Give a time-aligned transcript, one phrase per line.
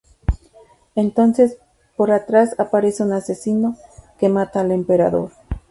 [0.95, 1.57] Entonces
[1.95, 3.77] por atrás aparece un asesino,
[4.17, 5.29] que mata al emperador.